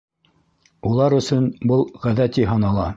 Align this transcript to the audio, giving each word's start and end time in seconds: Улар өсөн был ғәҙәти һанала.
Улар 0.93 1.17
өсөн 1.19 1.47
был 1.73 1.87
ғәҙәти 2.07 2.51
һанала. 2.55 2.89